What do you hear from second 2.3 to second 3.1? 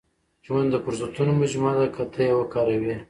وکاروې.